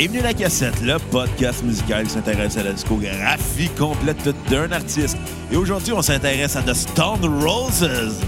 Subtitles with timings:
[0.00, 5.18] Bienvenue à la cassette, le podcast musical qui s'intéresse à la discographie complète d'un artiste.
[5.52, 8.18] Et aujourd'hui, on s'intéresse à The Stone Roses.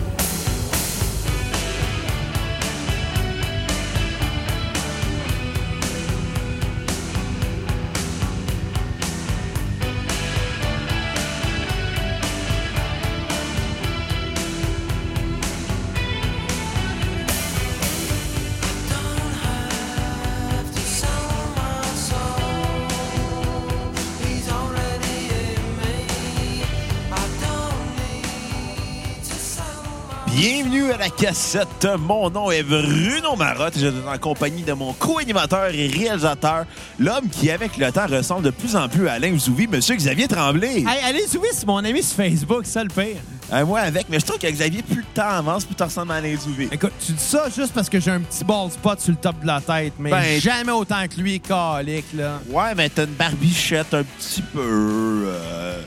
[31.22, 31.86] Cassette.
[32.00, 36.64] Mon nom est Bruno Marotte et je suis en compagnie de mon co-animateur et réalisateur,
[36.98, 40.26] l'homme qui, avec le temps, ressemble de plus en plus à Alain Zouvi, Monsieur Xavier
[40.26, 40.78] Tremblay.
[40.80, 43.20] Hey, allez, oui, c'est mon ami sur Facebook, ça le pire.
[43.52, 46.10] Euh, moi avec, mais je trouve que Xavier, plus le temps avance, plus tu ressembles
[46.10, 46.68] à Alain Zouvi.
[46.72, 49.38] Écoute, tu dis ça juste parce que j'ai un petit bald spot sur le top
[49.42, 52.40] de la tête, mais Ben, jamais autant que lui, calique, là.
[52.50, 54.58] Ouais, mais t'as une barbichette un petit peu.
[54.60, 55.80] euh,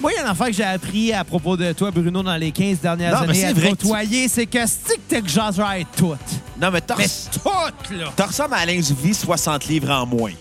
[0.00, 2.36] Moi, il y a une affaire que j'ai appris à propos de toi, Bruno, dans
[2.36, 6.14] les 15 dernières Non, années c'est à te côtoyer, c'est que stick que j'oserais tout.
[6.60, 8.12] Non, mais t'as Mais tout, là.
[8.14, 10.32] t'as ressembles à Alain Zouvi, 60 livres en moins.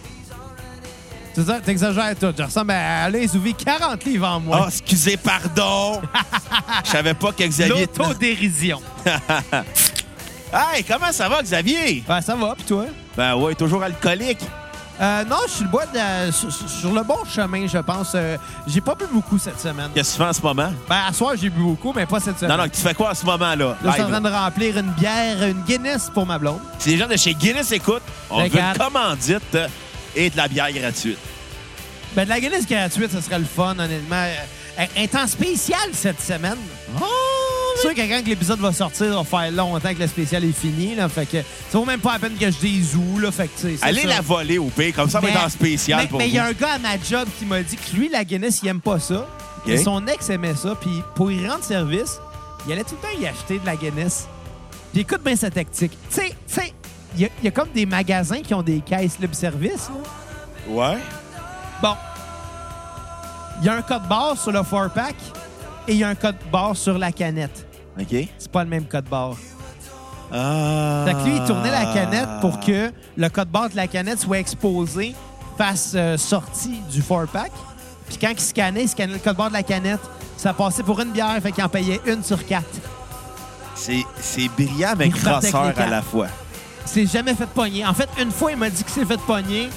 [1.33, 2.33] C'est ça, t'exagères tout.
[2.37, 4.67] Je ressemble à Alain Zouvi, 40 livres en Ah, moins.
[4.67, 6.01] excusez, pardon.
[6.85, 7.87] Je savais pas que Xavier.
[7.97, 8.81] L'autodérision.
[10.73, 12.01] Hey, comment ça va, Xavier?
[12.07, 12.85] Ben, ça va, pis toi?
[13.17, 14.39] Ben ouais, toujours alcoolique.
[15.01, 18.13] Euh, non, je suis le bois de la- sur, sur le bon chemin, je pense.
[18.15, 19.89] Euh, j'ai pas bu beaucoup cette semaine.
[19.93, 20.71] Qu'est-ce que tu fais en ce moment?
[20.87, 22.55] Ben, à soir, j'ai bu beaucoup, mais pas cette semaine.
[22.57, 23.55] Non, non, tu fais quoi en ce moment-là?
[23.55, 26.59] Là, je suis en Live, train de remplir une bière, une Guinness pour ma blonde.
[26.79, 28.77] Si les gens de chez Guinness écoutent, on veut Regarde.
[28.77, 29.67] une commandite euh,
[30.15, 31.17] et de la bière gratuite.
[32.15, 34.15] Ben, de la Guinness gratuite, ce serait le fun, honnêtement.
[34.15, 36.57] Euh, Un temps spécial cette semaine.
[37.75, 40.51] C'est sûr que quand l'épisode va sortir, ça va faire longtemps que le spécial est
[40.53, 40.95] fini.
[40.95, 41.37] Là, fait que
[41.69, 43.19] ça vaut même pas la peine que je dise où.
[43.19, 44.07] Là, fait que, Allez ça.
[44.07, 46.27] la voler au pire, comme ça, on va Mais- être en spécial mais, pour Mais
[46.29, 48.61] il y a un gars à ma job qui m'a dit que lui, la Guinness,
[48.63, 49.27] il aime pas ça.
[49.67, 50.75] Et son ex aimait ça.
[50.79, 52.19] Puis pour y rendre service,
[52.65, 54.27] il allait tout le temps y acheter de la Guinness.
[54.93, 55.91] Puis écoute bien sa tactique.
[56.09, 56.73] Tu sais, tu sais,
[57.17, 59.89] il y, y a comme des magasins qui ont des caisses libre-service.
[60.69, 60.97] Ouais?
[61.81, 61.95] Bon.
[63.61, 65.15] Il y a un code barre sur le 4-pack
[65.87, 67.67] et il y a un code barre sur la canette.
[67.99, 68.15] OK.
[68.37, 69.37] C'est pas le même code barre.
[70.31, 71.05] Ah.
[71.05, 74.19] Fait que lui, il tournait la canette pour que le code barre de la canette
[74.19, 75.15] soit exposé
[75.57, 77.51] face euh, sortie du 4-pack.
[78.07, 80.01] Puis quand il scannait, il scannait le code barre de la canette.
[80.37, 82.65] Ça passait pour une bière, fait qu'il en payait une sur quatre.
[83.75, 86.27] C'est brillant, mais les à la fois.
[86.85, 87.85] C'est jamais fait pogner.
[87.85, 89.69] En fait, une fois, il m'a dit que c'est fait pogner.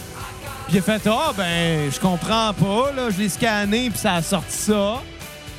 [0.69, 2.93] Puis a fait Ah, ben, je comprends pas.
[2.93, 5.01] Là, je l'ai scanné, puis ça a sorti ça.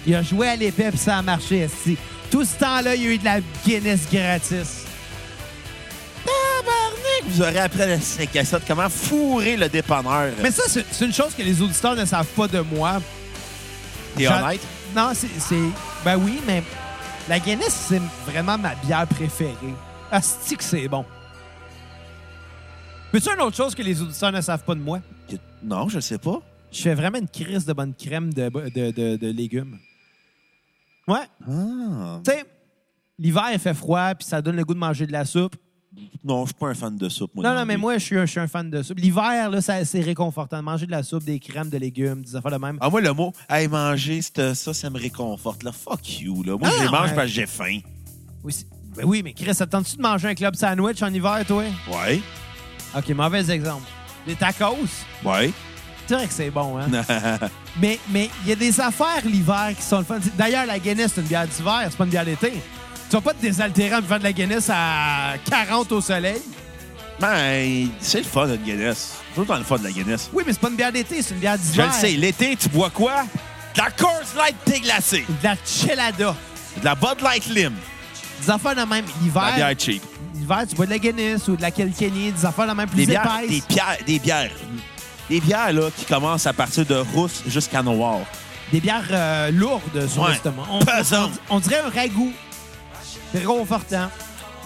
[0.10, 1.60] Il a joué à l'épée, puis ça a marché.
[1.60, 1.96] esti.
[2.32, 4.86] Tout ce temps-là, il y a eu de la Guinness gratis.
[6.26, 7.24] Tabarnak!
[7.28, 10.32] Vous aurez appris à la cassette comment fourrer le dépanneur.
[10.42, 13.00] Mais ça, c'est c'est une chose que les auditeurs ne savent pas de moi.
[14.16, 14.62] T'es honnête?
[14.96, 15.28] Non, c'est.
[15.38, 15.56] c'est-
[16.04, 16.64] Ben oui, mais
[17.28, 19.76] la Guinness, c'est vraiment ma bière préférée.
[20.12, 21.06] Asti que c'est bon.
[23.12, 25.02] Peux-tu une autre chose que les auditeurs ne savent pas de moi?
[25.30, 26.42] Que- Non, je sais pas.
[26.72, 29.78] Je fais vraiment une crise de bonne crème de, de, de- de légumes.
[31.10, 31.28] Ouais.
[31.48, 32.20] Ah.
[32.24, 32.46] Tu sais,
[33.18, 35.56] l'hiver, il fait froid, puis ça donne le goût de manger de la soupe.
[36.24, 37.44] Non, je suis pas un fan de soupe, moi.
[37.44, 39.00] Non, non, mais moi, je suis un, je suis un fan de soupe.
[39.00, 40.62] L'hiver, là, ça- c'est réconfortant.
[40.62, 42.78] Manger de la soupe, des crèmes de légumes, des affaires de même.
[42.80, 45.64] Ah, moi, le mot, hey, manger, c'est- ça, ça me réconforte.
[45.64, 46.56] Là, fuck you, là.
[46.58, 47.16] Moi, Ah, je les mange ouais.
[47.16, 47.80] parce que j'ai faim.
[48.44, 51.64] Oui, c'est- ben oui, mais Chris, attends-tu de manger un club sandwich en hiver, toi?
[51.92, 52.22] Ouais.
[52.96, 53.88] OK, mauvais exemple.
[54.28, 54.76] Des tacos,
[55.26, 55.52] Ouais.
[56.10, 56.88] C'est vrai que c'est bon, hein?
[57.80, 60.18] mais mais il y a des affaires l'hiver qui sont le fun.
[60.38, 62.52] D'ailleurs, la Guinness, c'est une bière d'hiver, c'est pas une bière d'été.
[63.10, 66.42] Tu vas pas te désaltérer en buvant de la Guinness à 40 au soleil?
[67.20, 69.16] ben, c'est le fun, une Guinness.
[69.36, 70.30] C'est le temps le fun de la Guinness.
[70.34, 71.88] Oui, mais c'est pas une bière d'été, c'est une bière Je d'hiver.
[71.88, 72.12] le sais.
[72.12, 73.24] L'été, tu bois quoi?
[73.76, 75.26] De la Coors Light déglacée.
[75.28, 76.36] De la chelada.
[76.80, 77.74] De la Bud Light Lim.
[78.42, 79.06] Des affaires de même.
[79.06, 80.04] De la L'hiver, bière cheap.
[80.34, 82.98] l'hiver, tu bois de la Guinness ou de la Kilkenny, des affaires de même plus
[82.98, 83.50] Des bières, épaisses.
[83.68, 84.52] des bières, des bières.
[85.30, 88.20] Des bières, là, qui commencent à partir de rousse jusqu'à noir.
[88.72, 90.30] Des bières euh, lourdes sur Ouais.
[90.32, 90.64] l'estomac.
[90.72, 92.34] On, on- on dirait un ragoût.
[93.34, 94.10] Réconfortant.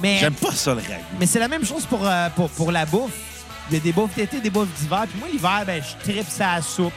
[0.01, 1.04] Mais, J'aime pas ça, le ragoût.
[1.19, 3.12] mais c'est la même chose pour, euh, pour, pour la bouffe.
[3.69, 5.06] Il y a des bouffes d'été, des bouffes d'hiver.
[5.10, 6.94] Puis moi, l'hiver, ben, je tripe ça à la soupe.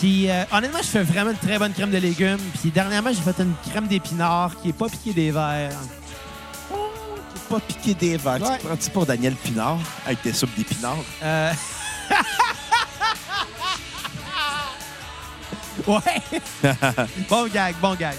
[0.00, 2.40] Puis euh, honnêtement, je fais vraiment une très bonne crème de légumes.
[2.60, 5.70] Puis dernièrement, j'ai fait une crème d'épinards qui est pas piquée des verres.
[7.48, 8.42] Pas piquer des verres.
[8.42, 8.56] Ouais.
[8.58, 10.96] Tu te prends-tu pour Daniel Pinard avec tes soupes d'épinards?
[11.22, 11.52] Euh...
[15.86, 16.72] ouais.
[17.28, 18.16] bon gag, bon gag.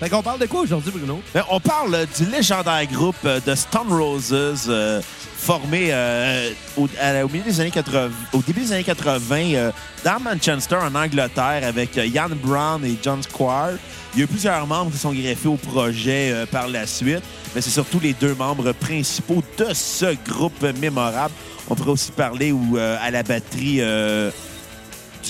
[0.00, 1.22] Fait qu'on parle de quoi aujourd'hui, Bruno?
[1.32, 5.00] Ben, on parle du légendaire groupe de Stone Roses, euh,
[5.48, 9.70] formé euh, au, à- au milieu des années 80, au début des années 80 euh,
[10.02, 13.76] dans Manchester, en Angleterre, avec euh, Ian Brown et John Squire.
[14.14, 17.22] Il y a eu plusieurs membres qui sont greffés au projet euh, par la suite,
[17.54, 21.34] mais c'est surtout les deux membres principaux de ce groupe mémorable.
[21.68, 24.30] On pourrait aussi parler euh, à la batterie euh,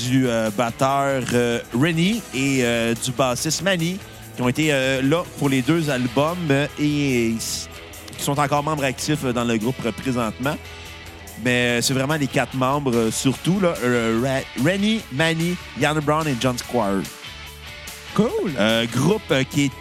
[0.08, 3.98] du euh, batteur euh, Rennie et euh, du bassiste Manny,
[4.36, 7.38] qui ont été euh, là pour les deux albums euh, et euh,
[8.16, 10.56] qui sont encore membres actifs euh, dans le groupe euh, présentement.
[11.44, 13.74] Mais euh, c'est vraiment les quatre membres, surtout, là,
[14.64, 17.02] Rennie, Manny, Ian Brown et John Squire.
[18.14, 18.52] Cool.
[18.58, 19.72] Euh, groupe qui est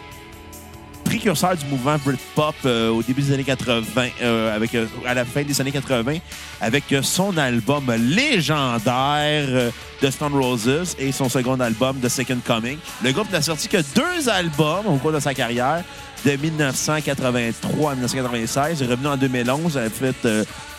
[1.13, 5.25] précurseur du mouvement Britpop euh, au début des années 80, euh, avec, euh, à la
[5.25, 6.15] fin des années 80,
[6.60, 9.71] avec euh, son album légendaire
[10.01, 12.80] de Stone Roses et son second album, The Second Coming.
[13.04, 15.83] Le groupe n'a sorti que deux albums au cours de sa carrière,
[16.25, 18.80] de 1983 à 1996.
[18.80, 20.15] Il est revenu en 2011, a fait,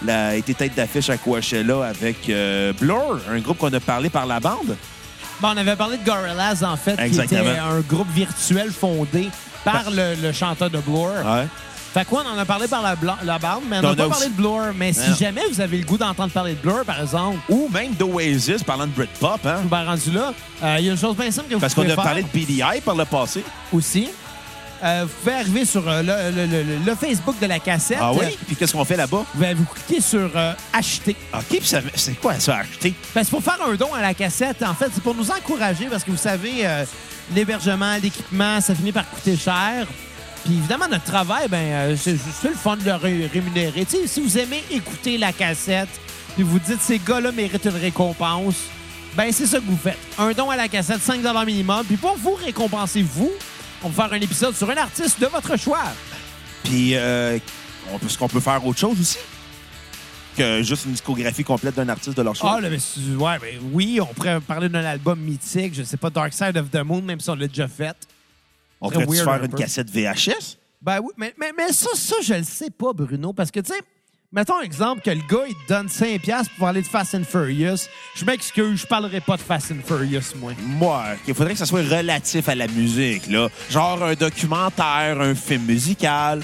[0.04, 2.26] la, a été tête d'affiche à Coachella avec
[2.80, 4.76] Blur, un groupe qu'on a parlé par la bande.
[5.40, 7.42] Bon, on avait parlé de Gorillaz, en fait, Exactement.
[7.42, 9.28] qui était un groupe virtuel fondé
[9.64, 11.10] par le, le chanteur de Blur.
[11.24, 11.46] Ouais.
[11.92, 14.02] Fait quoi, on en a parlé par la, la bande, mais on n'a a pas
[14.06, 14.60] aussi- parlé de Blur.
[14.76, 15.16] Mais si Non.
[15.16, 18.86] jamais vous avez le goût d'entendre parler de Blur, par exemple, Ou même d'Oasis, parlant
[18.86, 19.58] de Britpop, hein?
[19.70, 20.32] ben rendu là,
[20.62, 22.22] euh, il y a une chose bien simple que vous Parce qu'on a faire parlé
[22.24, 23.44] de BDI par le passé.
[23.72, 24.08] aussi.
[24.82, 27.98] Euh, vous pouvez arriver sur euh, le, le- le- le Facebook de la cassette.
[28.00, 28.26] Ah oui?
[28.46, 29.24] Puis qu'est-ce qu'on fait là-bas?
[29.34, 31.16] Vous, vous cliquez sur euh, Acheter.
[31.32, 31.60] OK, puis
[31.94, 32.92] c'est quoi ça, acheter?
[33.14, 34.62] Ben, c'est pour faire un don à la cassette.
[34.62, 36.66] En fait, c'est pour nous encourager parce que vous savez,
[37.34, 39.86] l'hébergement, l'équipement, ça finit par coûter cher.
[40.44, 42.12] Puis évidemment, notre travail, ben, c'est
[42.44, 43.86] le fun de le ré- rémunérer.
[44.06, 45.88] Si vous aimez écouter la cassette,
[46.34, 48.56] puis vous dites ces gars-là méritent une récompense,
[49.16, 49.96] ben c'est ça que vous faites.
[50.18, 51.84] Un don à la cassette, 5 minimum.
[51.86, 53.30] Puis pour vous récompenser, vous,
[53.84, 55.84] on va faire un épisode sur un artiste de votre choix.
[56.64, 57.38] Puis, euh,
[57.92, 59.18] on peut- est-ce qu'on peut faire autre chose aussi?
[60.36, 62.54] Que juste une discographie complète d'un artiste de leur choix?
[62.56, 62.78] Ah, là, mais,
[63.14, 66.70] ouais, ben, oui, on pourrait parler d'un album mythique, je sais pas, Dark Side of
[66.70, 67.96] the Moon, même si on l'a déjà fait.
[68.80, 70.56] on pourrait faire un une cassette VHS?
[70.82, 73.72] Ben oui, mais, mais, mais ça, ça, je le sais pas, Bruno, parce que, tu
[73.72, 73.80] sais,
[74.34, 77.24] mettons exemple que le gars, il te donne 5$ piastres pour parler de Fast and
[77.24, 77.88] Furious.
[78.16, 80.52] Je m'excuse, je parlerai pas de Fast and Furious, moi.
[80.60, 83.48] Moi, il faudrait que ça soit relatif à la musique, là.
[83.70, 86.42] Genre un documentaire, un film musical.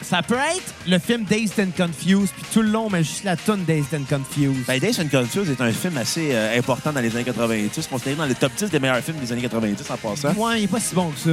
[0.00, 3.36] Ça peut être le film Dazed and Confused, puis tout le long, mais juste la
[3.36, 4.66] tune Dazed and Confused.
[4.66, 8.16] Ben, Days and Confused est un film assez euh, important dans les années 90, considéré
[8.16, 10.32] dans le top 10 des meilleurs films des années 90 en passant.
[10.34, 11.30] Ouais, il est pas si bon que ça.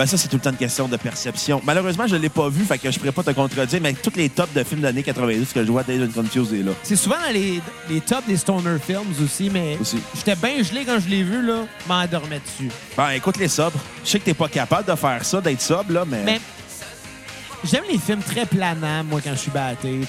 [0.00, 1.60] Ben ça, c'est tout le temps une question de perception.
[1.62, 4.16] Malheureusement, je ne l'ai pas vu, fait que je pourrais pas te contredire, mais tous
[4.16, 6.72] les tops de films d'années 90 que je vois, Days Confused est là.
[6.82, 7.60] C'est souvent dans les,
[7.90, 9.98] les tops des Stoner Films aussi, mais Aussi.
[10.16, 11.66] j'étais bien gelé quand je l'ai vu, là.
[11.84, 12.70] Je m'endormais dessus.
[12.96, 13.78] Ben, écoute les sobres.
[14.02, 16.24] Je sais que t'es pas capable de faire ça, d'être sobre, là, mais...
[16.24, 16.40] Mais
[17.62, 20.00] j'aime les films très planants, moi, quand je suis batté.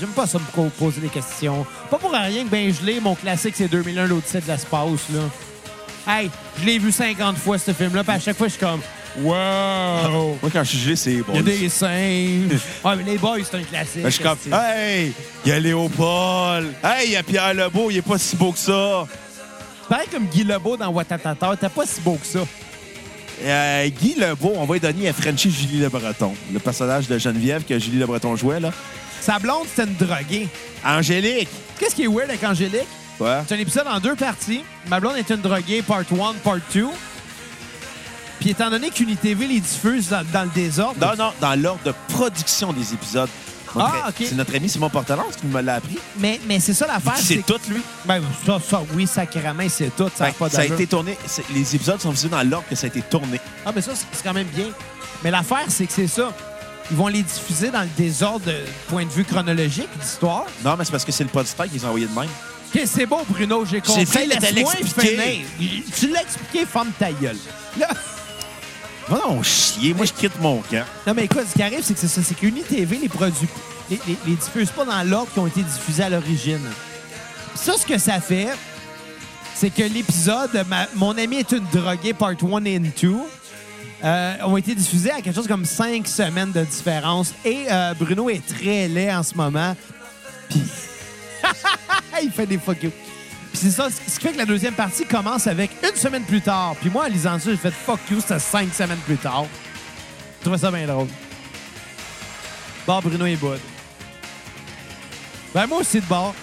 [0.00, 1.66] J'aime pas ça me poser des questions.
[1.90, 5.20] Pas pour rien que ben gelé, mon classique, c'est 2001, l'Odyssée de l'espace, là.
[6.10, 8.80] Hey, je l'ai vu 50 fois, ce film-là, puis à chaque fois, je suis comme...
[9.18, 10.38] Wow!
[10.42, 11.32] Moi, quand je suis gelé, c'est bon.
[11.34, 12.60] Il y a des singes.
[12.84, 14.02] Ouais, mais les boys, c'est un classique.
[14.02, 15.12] Ben, je suis comme, hey,
[15.44, 16.72] il y a Léopold.
[16.82, 19.06] Hey, il y a Pierre Lebeau, il est pas si beau que ça.
[19.88, 22.40] Pareil comme Guy Lebeau dans Watatata, t'es pas si beau que ça.
[23.42, 27.18] Euh, Guy Lebeau, on va lui donner à Frenchie Julie Le Breton, le personnage de
[27.18, 28.70] Geneviève que Julie Le Breton jouait, là.
[29.20, 30.48] Sa blonde, c'était une droguée.
[30.84, 31.48] Angélique.
[31.78, 32.86] Qu'est-ce qui est weird avec Angélique?
[33.20, 33.40] Ouais.
[33.46, 34.62] C'est un épisode en deux parties.
[34.88, 36.86] Ma blonde est une droguée, part 1, part 2.
[38.40, 41.94] Puis étant donné qu'Unitv les diffuse dans, dans le désordre, Non, non, dans l'ordre de
[42.12, 43.28] production des épisodes.
[43.76, 44.24] Ah, OK.
[44.28, 45.98] C'est notre ami Simon Portelance qui me l'a appris.
[46.20, 47.16] mais, mais c'est ça l'affaire.
[47.16, 47.80] C'est tout, lui.
[48.04, 50.08] Ben, ça, ça, oui, sacrément, c'est tout.
[50.14, 51.18] Ça, a Fait pas que ça a été tourné.
[51.52, 53.40] Les épisodes sont visibles dans l'ordre que ça a été tourné.
[53.66, 54.66] Ah, mais ça, c'est quand même bien.
[55.24, 56.32] Mais l'affaire, c'est que c'est ça.
[56.90, 60.44] Ils vont les diffuser dans le désordre de point de vue chronologique d'histoire.
[60.64, 62.28] Non, mais c'est parce que c'est le podstack qu'ils ont envoyé de même.
[62.72, 64.06] OK, c'est bon, Bruno, j'ai compris.
[64.06, 65.16] fait Laisse-moi l'expliquer.
[65.58, 65.82] finir.
[65.98, 67.38] Tu l'as expliqué, ferme ta gueule.
[67.78, 67.88] Là-
[69.08, 69.94] Va chier.
[69.94, 70.84] Moi, je quitte mon camp.
[71.06, 72.22] Non, mais écoute, ce qui arrive, c'est que c'est ça.
[72.22, 73.48] C'est qu'UniTV les produit,
[73.90, 76.66] les, les, les diffuse pas dans l'ordre qui ont été diffusés à l'origine.
[77.54, 78.48] Ça, ce que ça fait,
[79.54, 83.14] c'est que l'épisode Mon ami est une droguée, part 1 et 2,
[84.04, 87.32] euh, ont été diffusés à quelque chose comme cinq semaines de différence.
[87.44, 89.76] Et euh, Bruno est très laid en ce moment.
[90.48, 90.62] Puis.
[92.22, 92.78] Il fait des fuck.
[93.54, 96.40] Puis c'est ça, ce qui fait que la deuxième partie commence avec une semaine plus
[96.40, 96.74] tard.
[96.80, 99.46] Puis moi, en lisant ça, j'ai fait fuck you, c'était cinq semaines plus tard.
[100.40, 101.06] Je trouvais ça bien drôle.
[102.84, 103.60] Bon, Bruno et Bud.
[105.54, 106.34] Ben, moi aussi de bord.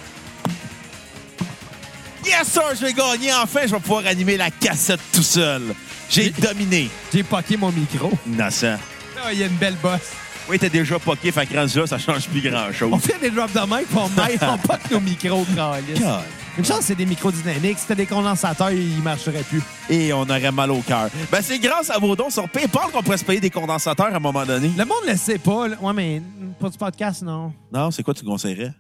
[2.26, 3.34] Yes, sir, je vais gagner.
[3.34, 5.64] Enfin, je vais pouvoir animer la cassette tout seul.
[6.10, 6.90] J'ai dominé.
[7.14, 8.10] J'ai poqué mon micro.
[8.26, 8.78] Innocent.
[9.22, 10.14] Ah, Il y a une belle bosse.
[10.48, 12.90] Oui, t'es déjà poqué, fait que rendu là, ça change plus grand-chose.
[12.94, 16.00] On fait des drops de mic, puis on met, on poque nos micros, câlisse.
[16.00, 16.24] God.
[16.58, 17.78] Une chance, c'est des micros dynamiques.
[17.78, 19.62] Si c'était des condensateurs, ils ne marcheraient plus.
[19.90, 21.10] Et on aurait mal au cœur.
[21.32, 24.16] Ben, c'est grâce à vos dons sur PayPal qu'on pourrait se payer des condensateurs à
[24.16, 24.70] un moment donné.
[24.78, 25.70] Le monde ne le sait pas.
[25.70, 25.78] là.
[25.82, 26.22] Ouais, mais
[26.60, 27.54] pas du podcast, non.
[27.72, 28.74] Non, c'est quoi tu conseillerais?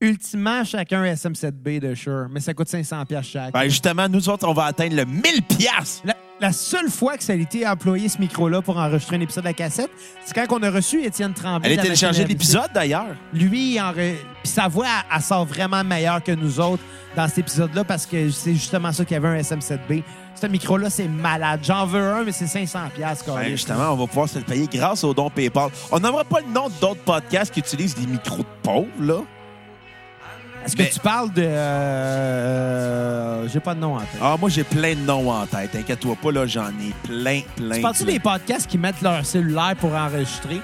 [0.00, 3.52] Ultimement, chacun SM7B de Shure, mais ça coûte 500 pièces chaque.
[3.52, 6.02] Ben, justement, nous autres, on va atteindre le 1000 piastres.
[6.04, 9.42] La, la seule fois que ça a été employé, ce micro-là, pour enregistrer un épisode
[9.42, 9.90] de la cassette,
[10.24, 11.74] c'est quand on a reçu Étienne Tremblay.
[11.74, 13.16] Elle machine à l'épisode, d'ailleurs.
[13.34, 14.14] Lui, il en re-
[14.44, 16.84] puis sa voix, elle, elle sort vraiment meilleure que nous autres
[17.16, 20.04] dans cet épisode-là parce que c'est justement ça qu'il y avait un SM7B.
[20.40, 21.58] Ce micro-là, c'est malade.
[21.64, 24.68] J'en veux un, mais c'est 500 pièces Ben, justement, on va pouvoir se le payer
[24.72, 25.70] grâce aux dons PayPal.
[25.90, 29.22] On n'aimera pas le nom d'autres podcasts qui utilisent des micros de pauvres, là.
[30.64, 31.42] Est-ce que Mais- tu parles de...
[32.48, 34.08] euh, J'ai pas de nom en tête.
[34.20, 35.74] Ah, moi, j'ai plein de noms en tête.
[35.74, 37.76] Inquiète-toi pas, là, j'en ai plein, plein.
[37.76, 38.12] tu parles-tu plein.
[38.14, 40.60] des podcasts qui mettent leur cellulaire pour enregistrer?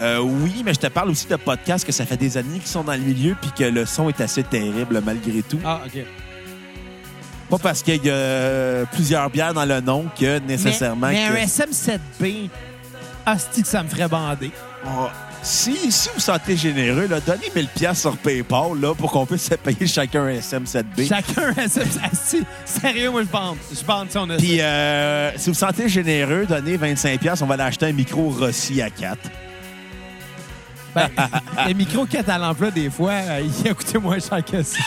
[0.00, 2.66] Euh, oui, mais je te parle aussi de podcasts que ça fait des années qu'ils
[2.66, 5.60] sont dans le milieu puis que le son est assez terrible malgré tout.
[5.64, 6.02] Ah, OK.
[7.50, 11.42] Pas parce qu'il y a plusieurs bières dans le nom que nécessairement Mais, mais que...
[11.42, 12.48] un SM7B,
[13.26, 14.50] hostie que ça me ferait bander.
[14.86, 15.08] Oh,
[15.42, 19.48] si, si vous sentez généreux, là, donnez 1000 pièces sur PayPal là, pour qu'on puisse
[19.48, 21.08] se payer chacun un SM7B.
[21.08, 22.44] Chacun un SM7B.
[22.64, 23.56] Sérieux, moi, je bande.
[23.72, 24.64] Je bande si on a Puis ça.
[24.64, 28.90] euh, si vous sentez généreux, donnez 25 pièces, on va l'acheter un micro Rossi à
[28.90, 29.18] 4.
[30.94, 31.08] Ben,
[31.66, 34.62] le micro qui est à l'emploi, des fois, euh, il a coûté moins cher que
[34.62, 34.78] ça.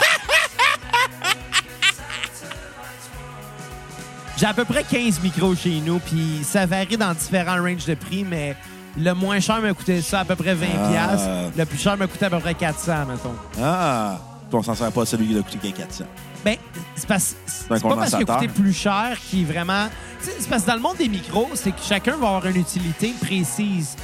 [4.38, 7.96] J'ai à peu près 15 micros chez nous, puis ça varie dans différents ranges de
[7.96, 8.56] prix, mais
[8.98, 10.90] le moins cher m'a coûté ça à peu près 20 Ah.
[10.90, 11.30] piastres.
[11.58, 13.36] Le plus cher m'a coûté à peu près 400, mettons.
[13.62, 14.20] Ah!
[14.50, 16.06] Puis on s'en sert pas celui qui a coûté 400.
[16.44, 16.58] Ben,
[16.96, 19.88] c'est parce- c'est pas parce qu'il a coûté plus cher qui est vraiment.
[20.20, 22.46] Tu sais, C'est parce que dans le monde des micros, c'est que chacun va avoir
[22.46, 23.96] une utilité précise.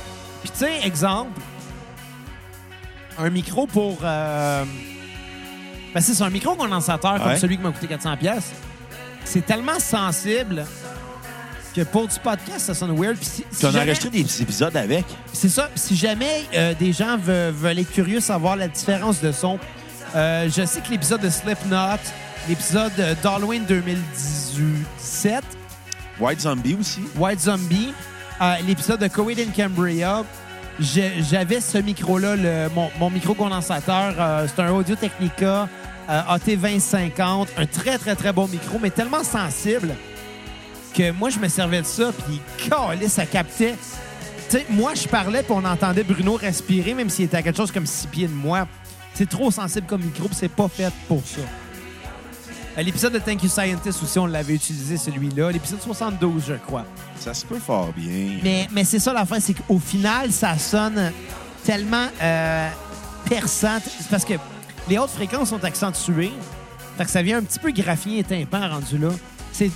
[0.41, 1.39] Puis, tu sais, exemple,
[3.19, 4.00] un micro pour.
[4.03, 4.63] Euh...
[5.93, 8.17] Ben, c'est un micro condensateur comme celui qui m'a coûté 400$.
[8.17, 8.51] pièces.
[9.24, 10.65] C'est tellement sensible
[11.73, 13.15] que pour du podcast, ça sonne weird.
[13.17, 15.05] Puis, si- si a enregistré des épisodes avec.
[15.33, 15.69] c'est ça.
[15.75, 19.57] Si jamais euh, des gens veulent, veulent être curieux savoir la différence de son,
[20.15, 21.99] euh, je sais que l'épisode de Slipknot,
[22.49, 22.91] l'épisode
[23.23, 25.43] d'Halloween 2017,
[26.19, 27.01] White Zombie aussi.
[27.17, 27.93] White Zombie,
[28.41, 30.23] euh, l'épisode de Covid in Cambria,
[30.79, 32.35] j'avais ce micro-là,
[32.73, 34.13] mon, mon micro condensateur.
[34.47, 35.67] c'est un Audio Technica
[36.09, 39.93] euh, AT2050, un très, très, très bon micro, mais tellement sensible
[40.93, 43.75] que moi, je me servais de ça, puis calé, ça captait.
[44.50, 47.57] Tu sais, moi, je parlais, puis on entendait Bruno respirer, même s'il était à quelque
[47.57, 48.67] chose comme six pieds de moi.
[49.13, 51.41] C'est trop sensible comme micro, puis c'est pas fait pour ça.
[52.75, 55.51] À L'épisode de Thank You Scientist aussi, on l'avait utilisé, celui-là.
[55.51, 56.86] L'épisode 72, je crois.
[57.19, 58.39] Ça se peut fort bien.
[58.43, 61.12] Mais, mais c'est ça l'affaire, c'est qu'au final, ça sonne
[61.65, 62.69] tellement euh,
[63.29, 63.77] perçant.
[64.10, 64.36] Parce que
[64.89, 66.31] les hautes fréquences sont accentuées.
[66.98, 69.10] Fait que ça vient un petit peu graphien et tympan rendu là.
[69.51, 69.69] C'est-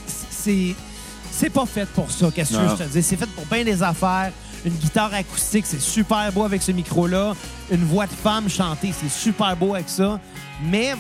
[1.38, 3.04] C'est pas fait pour ça, qu'est-ce que je te dis?
[3.04, 4.32] C'est fait pour bien des affaires.
[4.64, 7.34] Une guitare acoustique, c'est super beau avec ce micro-là.
[7.70, 10.20] Une voix de femme chantée, c'est super beau avec ça.
[10.64, 10.94] Mais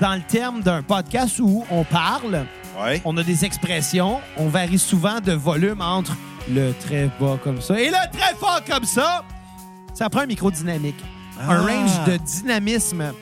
[0.00, 2.46] dans le terme d'un podcast où on parle,
[2.80, 3.02] Ouais.
[3.04, 6.16] on a des expressions, on varie souvent de volume entre
[6.48, 9.24] le très bas comme ça et le très fort comme ça.
[9.92, 11.02] Ça prend un micro dynamique.
[11.40, 11.60] Un Ah.
[11.62, 13.12] range de dynamisme.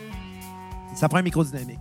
[0.94, 1.80] Ça prend un micro dynamique.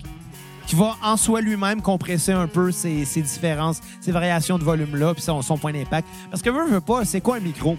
[0.68, 5.14] Qui va en soi lui-même compresser un peu ces, ces différences, ces variations de volume-là,
[5.14, 6.08] puis son, son point d'impact.
[6.32, 7.78] Parce que veut, veut pas, c'est quoi un micro?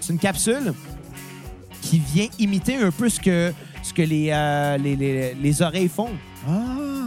[0.00, 0.72] C'est une capsule
[1.82, 3.52] qui vient imiter un peu ce que,
[3.82, 6.10] ce que les, euh, les, les- les oreilles font.
[6.48, 6.52] Ah.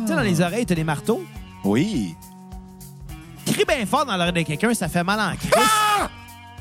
[0.02, 1.24] Tu sais, dans les oreilles, tu as des marteaux?
[1.64, 2.14] Oui.
[3.46, 5.52] Crie bien fort dans l'oreille de quelqu'un, ça fait mal en crise.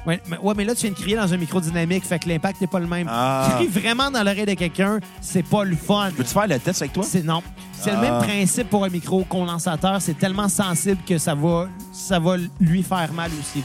[0.07, 2.29] Ouais, mais, ouais, mais là, tu viens de crier dans un micro dynamique, fait que
[2.29, 3.09] l'impact n'est pas le même.
[3.11, 3.49] Ah.
[3.57, 6.11] Crie vraiment dans l'oreille de quelqu'un, c'est pas le fun.
[6.17, 7.03] Peux-tu faire le test avec toi?
[7.05, 7.43] C'est non.
[7.73, 8.01] C'est le Ah.
[8.03, 10.01] même principe pour un micro condensateur.
[10.01, 13.65] C'est tellement sensible que ça va, ça va lui faire mal aussi.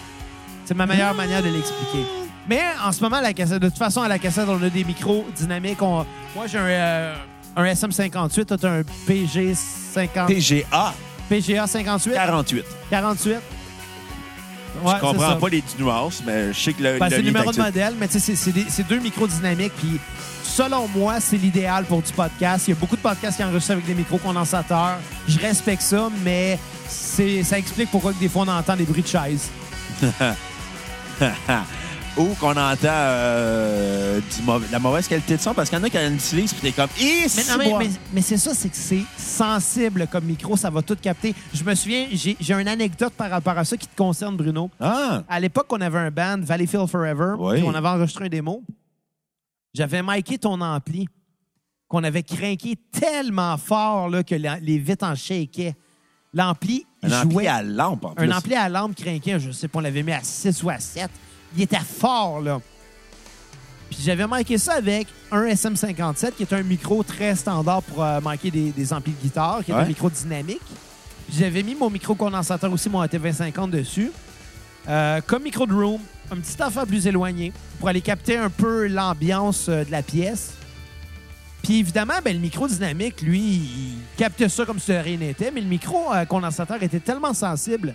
[0.65, 2.05] C'est ma meilleure manière de l'expliquer.
[2.50, 4.69] Mais en ce moment, à la cassette, de toute façon, à la cassette, on a
[4.69, 5.81] des micros dynamiques.
[5.81, 6.05] On-
[6.36, 7.15] moi, j'ai un, euh,
[7.55, 10.93] un SM58, toi, t'as un PG50, PGA
[11.29, 12.65] PGA 58, 48.
[12.89, 13.36] 48.
[14.84, 17.51] Ouais, je comprends pas les nuances, mais je sais que le, Ben, c'est le numéro
[17.51, 19.74] de modèle, mais tu sais, c'est- deux micros dynamiques.
[19.80, 20.00] Puis,
[20.44, 22.68] selon moi, c'est l'idéal pour du podcast.
[22.68, 24.98] Il y a beaucoup de podcasts qui enregistrent avec des micros condensateurs.
[25.28, 29.08] Je respecte ça, mais ça explique pourquoi que des fois on entend des bruits de
[29.08, 29.50] chaises.
[32.18, 35.89] ou qu'on entend euh, du la mauvaise qualité de son parce qu'il y en a
[35.89, 38.75] qui l'utilisent puis t'es comme Mais, c'est non, mais, mais- mais c'est ça, c'est que
[38.75, 41.34] c'est sensible comme micro, ça va tout capter.
[41.53, 44.70] Je me souviens, j'ai j'ai une anecdote par rapport à ça qui te concerne, Bruno.
[44.80, 47.56] Ah, À l'époque, on avait un band, Valleyfield Forever, Oui.
[47.60, 48.62] puis on avait enregistré un démo.
[49.74, 51.08] J'avais miké ton ampli,
[51.88, 55.75] qu'on avait craqué tellement fort là, que la- les vitres en shakeaient.
[56.34, 57.48] L'ampli un ampli jouait.
[57.48, 58.25] à lampe en plus.
[58.25, 60.80] Un ampli à lampe craquait, je sais pas, on l'avait mis à 6 ou à
[60.80, 61.10] 7.
[61.55, 62.60] Il était fort, là.
[63.89, 68.22] Puis j'avais marqué ça avec un SM57, qui est un micro très standard pour euh,
[68.22, 69.81] marquer des, des amplis de guitare, qui est Ouais.
[69.81, 70.62] un micro dynamique.
[71.27, 74.12] Puis j'avais mis mon micro condensateur aussi, mon AT2050 dessus.
[74.88, 76.00] Euh, comme micro de room,
[76.31, 80.53] un petit affaire plus éloigné, pour aller capter un peu l'ambiance euh, de la pièce.
[81.62, 85.62] Puis évidemment, ben, le micro dynamique, lui, il captait ça comme si rien n'était, mais
[85.62, 87.93] le micro euh, condensateur était tellement sensible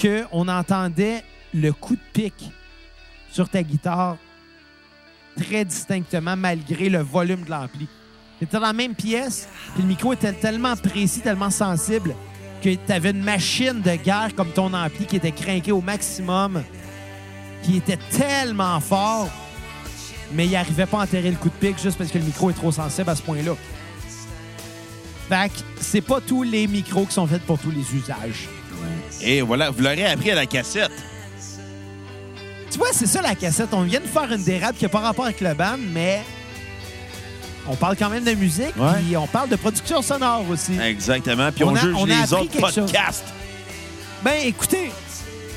[0.00, 1.22] qu'on entendait
[1.54, 2.50] le coup de pic
[3.30, 4.16] sur ta guitare
[5.36, 7.88] très distinctement malgré le volume de l'ampli.
[8.38, 12.14] C'était dans la même pièce, puis le micro était tellement précis, tellement sensible
[12.62, 16.62] que tu avais une machine de guerre comme ton ampli qui était craqué au maximum,
[17.62, 19.30] qui était tellement fort,
[20.32, 22.50] mais il n'arrivait pas à enterrer le coup de pic juste parce que le micro
[22.50, 23.54] est trop sensible à ce point-là.
[25.28, 28.48] Fait que c'est pas tous les micros qui sont faits pour tous les usages.
[29.20, 30.90] Et voilà, vous l'aurez appris à la cassette.
[32.72, 33.68] Tu vois, c'est ça la cassette.
[33.72, 36.22] On vient de faire une dérape qui n'a pas rapport avec le band, mais
[37.68, 38.94] on parle quand même de musique, Ouais.
[39.06, 40.78] puis on parle de production sonore aussi.
[40.80, 41.52] Exactement.
[41.52, 42.74] Puis on, On a- juge on a les appris autres quelque chose.
[42.90, 43.24] podcasts.
[44.24, 44.90] Ben, écoutez,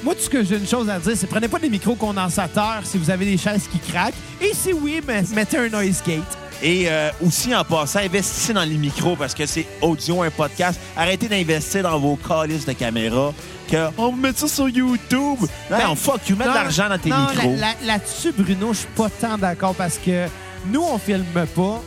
[0.03, 2.81] moi, tout ce que j'ai une chose à dire, c'est prenez pas des micros condensateurs
[2.83, 4.13] si vous avez des chaises qui craquent.
[4.41, 5.01] Et si oui,
[5.33, 6.21] mettez un noise gate.
[6.63, 10.79] Et euh, aussi, en passant, investissez dans les micros parce que c'est audio, un podcast.
[10.95, 13.33] Arrêtez d'investir dans vos calices de caméra.
[13.69, 15.39] Que on va mettre ça sur YouTube.
[15.41, 15.47] Non,
[15.77, 17.49] Ben, non, fuck you, mets de l'argent dans tes non, micros.
[17.51, 20.27] là- là- Là-dessus, Bruno, je suis pas tant d'accord parce que
[20.67, 21.81] nous, on filme pas,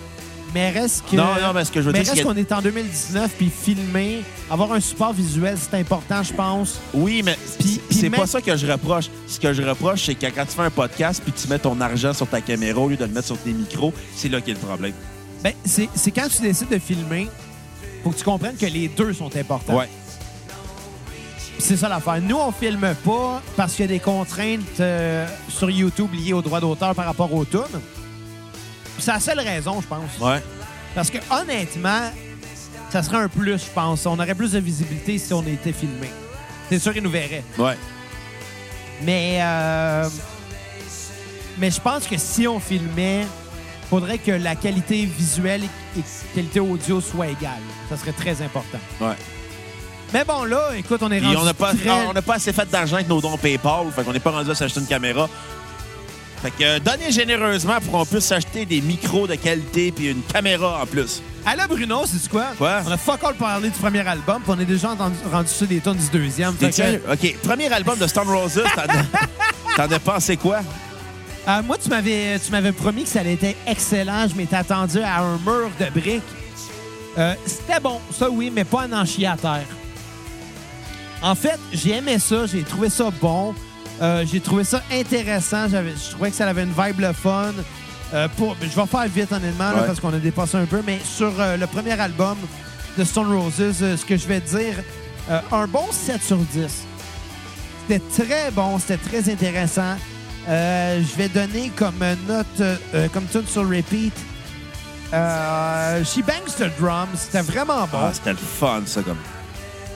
[0.54, 1.16] mais reste que.
[1.16, 3.50] Non, non, mais ce que je veux mais dire, reste qu'on est en 2019, puis
[3.50, 6.80] filmer, avoir un support visuel, c'est important, je pense.
[6.94, 7.36] Oui, mais
[7.90, 9.06] c'est même- pas ça que je reproche.
[9.26, 11.80] Ce que je reproche, c'est que quand tu fais un podcast puis tu mets ton
[11.80, 14.52] argent sur ta caméra au lieu de le mettre sur tes micros, c'est là qu'est
[14.52, 14.92] le problème.
[15.42, 17.28] Ben, c'est quand tu décides de filmer,
[18.02, 19.76] faut que tu comprennes que les deux sont importants.
[19.76, 19.88] Ouais.
[21.58, 22.20] C'est ça l'affaire.
[22.22, 26.42] Nous, on filme pas parce qu'il y a des contraintes euh, sur YouTube liées aux
[26.42, 27.60] droits d'auteur par rapport aux tunes.
[28.98, 30.18] C'est la seule raison, je pense.
[30.20, 30.42] Ouais.
[30.94, 32.10] Parce que honnêtement,
[32.90, 34.04] ça serait un plus, je pense.
[34.06, 36.10] On aurait plus de visibilité si on était filmé.
[36.68, 37.44] C'est sûr qu'ils nous verraient.
[37.58, 37.76] Ouais.
[39.02, 40.08] Mais, euh,
[41.58, 43.26] mais je pense que si on filmait,
[43.88, 45.62] faudrait que la qualité visuelle
[45.96, 46.00] et
[46.34, 47.52] qualité audio soient égales.
[47.88, 48.78] Ça serait très important.
[49.00, 49.14] Ouais.
[50.12, 52.52] Mais bon, là, écoute, on est rendu on n'a pas, très- on n'a pas assez
[52.52, 55.28] fait d'argent avec nos dons PayPal, fait qu'on n'est pas rendu à s'acheter une caméra.
[56.42, 60.22] Fait que euh, donnez généreusement pour qu'on puisse s'acheter des micros de qualité puis une
[60.22, 61.20] caméra en plus.
[61.44, 62.44] Là, Bruno, c'est quoi?
[62.58, 62.82] Quoi?
[62.86, 64.90] On a fuck all parlé du premier album, puis on est déjà
[65.32, 66.52] rendu sur des tonnes du deuxième.
[66.54, 67.12] Fait que?
[67.12, 67.36] OK.
[67.42, 68.62] Premier album de Stone Roses,
[69.76, 70.58] t'en- as pensé quoi?
[71.48, 74.28] euh, moi, tu m'avais, tu m'avais promis que ça allait être excellent.
[74.28, 76.22] Je m'étais attendu à un mur de briques.
[77.16, 79.64] Euh, c'était bon, ça oui, mais pas un enchier à terre.
[81.22, 83.54] En fait, j'ai aimé ça, j'ai trouvé ça bon.
[84.00, 85.66] Euh, j'ai trouvé ça intéressant.
[85.68, 87.52] Je trouvais que ça avait une vibe le fun.
[88.14, 89.86] Euh, pour, je vais faire vite, honnêtement, là, Ouais.
[89.86, 90.82] parce qu'on a dépassé un peu.
[90.86, 92.36] Mais sur euh, le premier album
[92.96, 93.54] de Stone Roses,
[93.96, 94.74] ce que je vais dire,
[95.52, 96.66] un bon 7 sur 10.
[97.86, 99.96] C'était très bon, c'était très intéressant.
[100.46, 102.62] Je vais donner comme note,
[103.12, 104.14] comme tune sur repeat,
[105.12, 107.08] She Bangs the Drum.
[107.14, 107.98] C'était vraiment bon.
[108.00, 109.18] Ah, c'était le fun, ça, comme.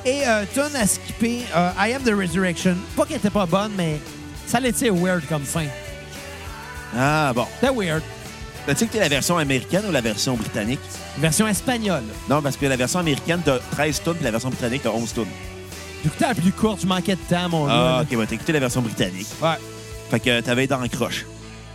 [0.04, 2.76] Et euh, tune à skipper, euh, I Am the Resurrection.
[2.96, 4.00] Pas qu'elle était pas bonne, mais
[4.46, 5.66] ça l'était weird comme fin.
[6.96, 7.46] Ah, bon.
[7.60, 8.02] C'était weird.
[8.66, 10.80] T'as-tu que t'es la version américaine ou la version britannique?
[11.18, 12.02] Version espagnole.
[12.28, 15.12] Non, parce que la version américaine, t'as 13 tonnes, puis la version britannique, t'as 11
[15.12, 15.26] tonnes.
[16.04, 17.72] J'écoutais la plus courte, je manquais de temps, mon gars.
[17.72, 18.02] Ah, là.
[18.02, 19.28] OK, bah, t'as écouté la version britannique.
[19.40, 19.50] Ouais,
[20.10, 21.24] Fait que t'avais dans le croche.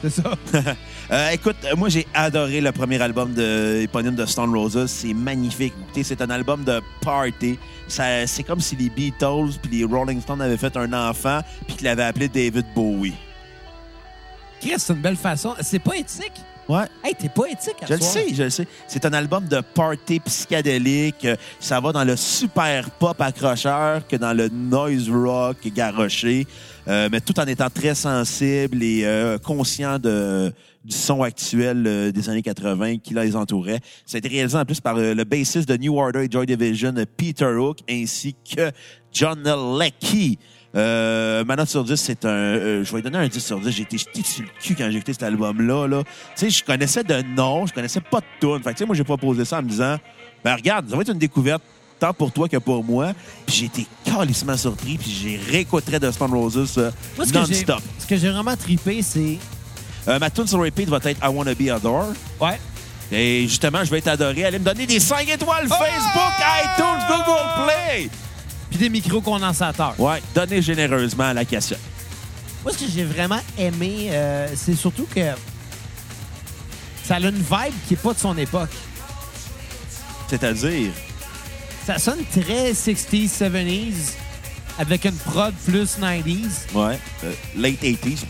[0.01, 0.31] C'est ça?
[1.09, 4.87] Euh, écoute, euh, moi, j'ai adoré le premier album de éponyme de Stone Roses.
[4.87, 5.73] C'est magnifique.
[5.81, 7.57] Écoutez, c'est un album de party.
[7.87, 11.77] Ça, c'est comme si les Beatles puis les Rolling Stones avaient fait un enfant puis
[11.77, 13.13] qu'ils l'avaient appelé David Bowie.
[14.59, 15.55] Chris, c'est une belle façon.
[15.61, 16.41] C'est poétique.
[16.69, 16.83] Ouais.
[17.03, 18.11] Hey, t'es poétique à Je le soir.
[18.11, 18.67] sais, je le sais.
[18.87, 21.23] C'est un album de party psychédélique.
[21.25, 26.45] Euh, Ça va dans le super pop accrocheur que dans le noise rock garoché,
[26.87, 30.51] euh, mais tout en étant très sensible et euh, conscient de,
[30.83, 33.79] du son actuel euh, des années 80 qui les entourait.
[34.05, 36.93] Ça a été réalisé en plus par le bassiste de New Order et Joy Division,
[37.15, 38.71] Peter Hook, ainsi que
[39.13, 39.41] John
[39.79, 40.37] Leckie.
[40.75, 42.29] Euh, ma note sur 10, c'est un.
[42.29, 43.71] euh, je vais lui donner un 10 sur 10.
[43.71, 45.87] J'ai été jeté sur le cul quand j'ai écouté cet album-là.
[45.87, 46.03] Là.
[46.03, 48.61] Tu sais, je connaissais de nom, je connaissais pas de tune.
[48.63, 49.97] Fait que, tu sais, moi, j'ai proposé ça en me disant,
[50.43, 51.63] ben regarde, ça va être une découverte
[51.99, 53.13] tant pour toi que pour moi.
[53.45, 57.81] Puis j'ai été calissement surpris, puis j'ai réécouté de Stone Roses euh, non-stop.
[57.97, 59.37] Ce que j'ai vraiment trippé, c'est.
[60.07, 62.15] Euh, ma tune sur repeat va être I Wanna Be Adored.
[62.39, 62.59] Ouais.
[63.11, 64.43] Et justement, je vais être adoré.
[64.43, 65.73] Allez me donner des 5 étoiles Oh!
[65.73, 68.09] Facebook, iTunes, Google Play.
[68.77, 69.99] Puis des micro-condensateurs.
[69.99, 71.79] Ouais, donnez généreusement à la cassette.
[72.63, 75.31] Moi, ce que j'ai vraiment aimé, euh, c'est surtout que
[77.03, 78.69] ça a une vibe qui n'est pas de son époque.
[80.27, 80.91] C'est-à-dire,
[81.87, 83.93] Ça sonne très 60s, 70s,
[84.77, 86.75] avec une prod plus 90s.
[86.75, 88.25] ouais, euh, late 80s.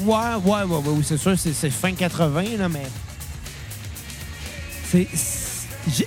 [0.00, 2.82] Ouais, ouais, ouais, ouais, oui, c'est sûr, c'est c'est fin 80, là, mais.
[4.90, 5.06] C'est.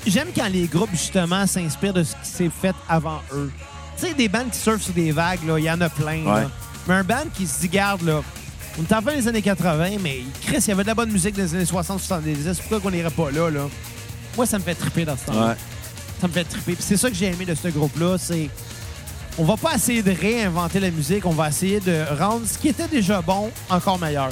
[0.06, 3.52] J'aime quand les groupes, justement, s'inspirent de ce qui s'est fait avant eux.
[3.98, 6.24] Tu sais, des bandes qui surfent sur des vagues, il y en a plein.
[6.24, 6.50] là.
[6.88, 8.22] Mais un band qui se dit, garde, là,
[8.78, 11.12] on est en fin des années 80, mais Chris, il y avait de la bonne
[11.12, 12.58] musique des années 60-70.
[12.60, 13.68] Pourquoi qu'on n'irait pas là, là?
[14.36, 15.48] Moi, ça me fait triper dans ce temps-là.
[15.50, 15.56] Ouais.
[16.22, 16.74] Ça me fait triper.
[16.74, 18.50] Puis c'est ça que j'ai aimé de ce groupe-là, c'est...
[19.38, 22.68] On va pas essayer de réinventer la musique, on va essayer de rendre ce qui
[22.68, 24.30] était déjà bon encore meilleur.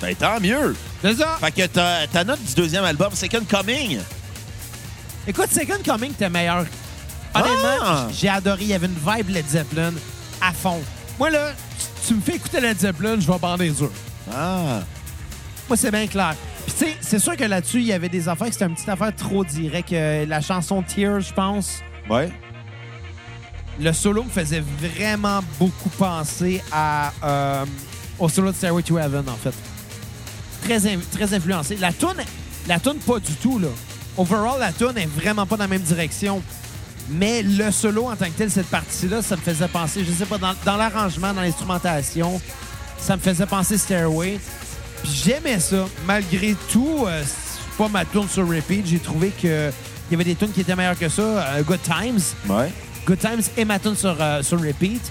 [0.00, 0.76] Ben, tant mieux.
[1.02, 1.36] C'est ça.
[1.40, 3.98] Fait que ta, ta note du deuxième album, Second Coming.
[5.26, 6.64] Écoute, Second Coming était meilleur.
[7.34, 8.08] Honnêtement, Ah!
[8.12, 8.62] j'ai adoré.
[8.62, 9.92] Il y avait une vibe Led Zeppelin
[10.40, 10.80] à fond.
[11.18, 13.90] Moi, là, tu- tu me fais écouter Led Zeppelin, je vais bander dur.
[14.34, 14.80] Ah.
[15.68, 16.34] Moi, c'est bien clair.
[16.66, 18.74] Puis, tu sais, c'est sûr que là-dessus, il y avait des affaires que c'était une
[18.74, 19.92] petite affaire trop directe.
[19.92, 21.80] Euh, la chanson Tears, je pense.
[22.08, 22.30] Ouais.
[23.78, 27.64] Le solo me faisait vraiment beaucoup penser à, euh,
[28.18, 29.52] au solo de Stairway to Heaven, en fait.
[30.66, 31.76] Très, in- très influencé.
[31.76, 32.16] La tune,
[32.66, 33.68] la tune pas du tout, là.
[34.16, 36.42] Overall, la tune est vraiment pas dans la même direction.
[37.08, 40.26] Mais le solo en tant que tel, cette partie-là, ça me faisait penser, je sais
[40.26, 42.40] pas, dans, dans l'arrangement, dans l'instrumentation,
[42.98, 44.40] ça me faisait penser Stairway.
[45.04, 45.86] Puis j'aimais ça.
[46.04, 48.86] Malgré tout, euh, c'est pas ma tune sur repeat.
[48.86, 49.70] J'ai trouvé que
[50.08, 51.22] il y avait des tunes qui étaient meilleures que ça.
[51.22, 52.20] Euh, Good Times.
[52.48, 52.72] Ouais.
[53.06, 55.02] Good Times et ma tune sur, euh, sur repeat.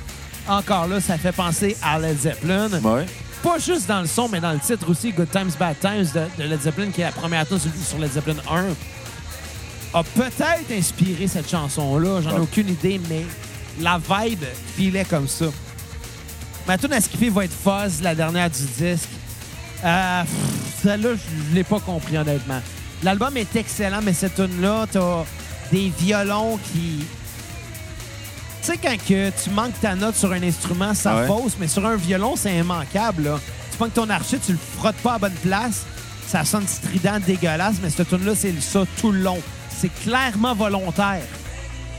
[0.50, 2.70] Encore là, ça fait penser à Led Zeppelin.
[2.84, 3.06] Ouais.
[3.46, 6.44] Pas juste dans le son, mais dans le titre aussi, Good Times, Bad Times de,
[6.44, 8.64] de Led Zeppelin, qui est la première tune sur, Led Zeppelin 1,
[9.94, 12.22] a peut-être inspiré cette chanson-là.
[12.22, 12.40] J'en ai Ouais.
[12.40, 13.24] aucune idée, mais
[13.80, 14.44] la vibe
[14.76, 15.46] filait comme ça.
[16.68, 19.10] Ma tune à skipper va être Fuzz, la dernière du disque.
[19.84, 20.24] Euh,
[20.82, 22.62] Celle-là, je ne l'ai pas compris, honnêtement.
[23.04, 25.24] L'album est excellent, mais cette tune-là, t'as
[25.72, 27.06] des violons qui...
[28.66, 31.28] Tu sais, quand que tu manques ta note sur un instrument, ça Ouais.
[31.28, 33.24] fausse, mais sur un violon, c'est immanquable.
[33.26, 33.40] Là.
[33.72, 35.86] Tu que ton archer, tu le frottes pas à bonne place,
[36.28, 39.38] ça sonne strident, dégueulasse, mais cette tune-là, c'est ça tout le long.
[39.70, 41.22] C'est clairement volontaire.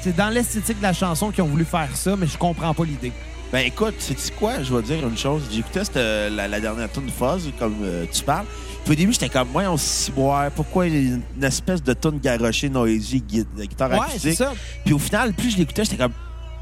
[0.00, 2.84] C'est dans l'esthétique de la chanson qu'ils ont voulu faire ça, mais je comprends pas
[2.84, 3.12] l'idée.
[3.52, 4.60] Ben écoute, sais-tu quoi?
[4.62, 5.42] Je vais dire une chose.
[5.52, 8.46] J'écoutais cette, euh, la, la dernière tune Fuzz, comme euh, tu parles.
[8.84, 10.50] Puis au début, j'étais comme, moi, on s'y boit.
[10.54, 14.20] Pourquoi il y a une, une espèce de tune garochée, noisy, guitare Ouais, acoustique?
[14.22, 14.52] c'est ça.
[14.84, 16.12] Puis au final, plus je l'écoutais, j'étais comme,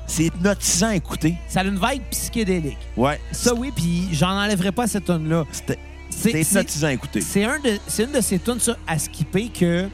[0.07, 1.35] c'est hypnotisant à écouter.
[1.49, 2.79] Ça a une vibe psychédélique.
[2.97, 3.21] Ouais.
[3.33, 5.45] Ça, oui, puis j'en enlèverai pas cette tune-là.
[5.51, 5.79] C'était
[6.11, 7.21] C'est hypnotisant à écouter.
[7.21, 9.89] c'est un de, une de ces tunes à skipper que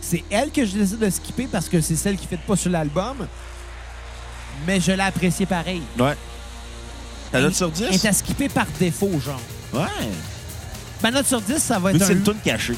[0.00, 2.56] c'est elle que je décide de skipper parce que c'est celle qui ne fait pas
[2.56, 3.26] sur l'album.
[4.66, 5.82] Mais je l'ai appréciée pareil.
[5.98, 6.14] Ouais.
[7.32, 8.04] Ta note sur Elle 10?
[8.04, 9.40] est à skipper par défaut, genre.
[9.72, 9.86] Ouais.
[11.02, 12.16] Ma note sur 10, ça va être c'est un...
[12.16, 12.76] une tune cachée,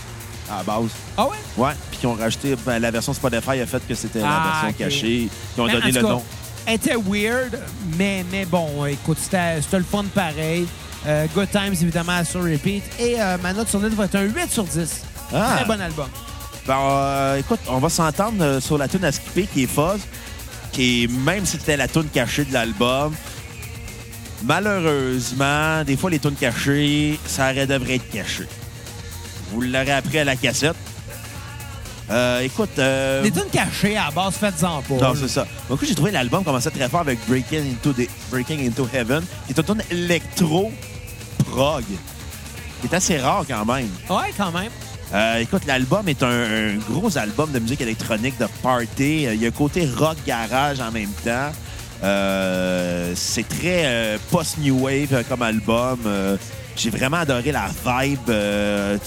[0.51, 0.91] à la base.
[1.17, 1.37] Ah ouais?
[1.57, 1.73] Ouais.
[1.91, 4.79] Puis qu'ils ont rajouté, ben, la version Spotify a fait que c'était Ah, la version
[4.85, 5.29] cachée.
[5.57, 6.25] Ils ont Mais donné le cas, nom.
[6.69, 7.59] Était weird,
[7.97, 10.67] mais, mais bon, écoute, c'était le fun pareil.
[11.07, 12.83] Euh, Good Times, évidemment, sur repeat.
[13.01, 15.03] Et euh, ma note sur 10 va être un 8 sur 10.
[15.33, 15.55] Ah.
[15.57, 16.09] Très bon album.
[16.67, 20.01] Ben, euh, écoute, on va s'entendre sur la tune à skipper qui est Fuzz,
[20.73, 23.15] qui est, même si c'était la tune cachée de l'album,
[24.45, 28.47] malheureusement, des fois, les tunes cachées, ça devrait être caché.
[29.53, 30.77] Vous l'aurez appris à la cassette.
[32.11, 32.71] Euh, écoute...
[32.79, 34.95] euh, Les tunes cachées à la base, faites-en pas.
[34.95, 35.47] non, c'est ça.
[35.69, 39.53] Donc, j'ai trouvé l'album commençait très fort avec Breaking Into, the- Breaking Into Heaven, qui
[39.53, 41.85] est une tune électro-prog,
[42.81, 43.89] qui est assez rare quand même.
[44.09, 44.71] Ouais, quand même.
[45.15, 49.27] Euh, écoute, l'album est un, un gros album de musique électronique de party.
[49.27, 51.51] Euh, Il y a un côté rock garage en même temps.
[52.05, 55.99] Euh, c'est très euh, post-new wave comme album.
[56.77, 58.21] J'ai vraiment adoré la vibe.
[58.27, 58.31] Tu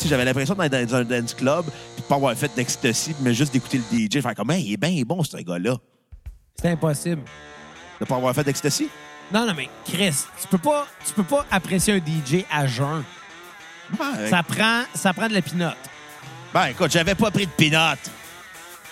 [0.03, 1.65] sais, j'avais l'impression d'être dans un dance club
[2.11, 4.21] pas avoir fait d'ecstasy, mais juste d'écouter le DJ.
[4.21, 5.77] Faire comme, Hey, il est bien bon, ce gars-là.
[6.59, 7.21] C'est impossible.
[8.01, 8.89] De pas avoir fait d'ecstasy?
[9.33, 13.05] Non, non, mais Chris, tu peux pas, tu peux pas apprécier un DJ à jeun.
[14.29, 15.77] Ça prend, ça prend de la pinotte.
[16.53, 18.09] Ben, écoute, j'avais pas pris de peanuts.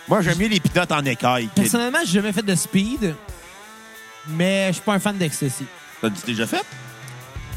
[0.07, 1.49] Moi, j'aime mieux les peanuts en écaille.
[1.53, 3.15] Personnellement, j'ai jamais fait de speed,
[4.29, 5.65] mais je suis pas un fan d'ecstasy.
[5.99, 6.63] T'as déjà fait?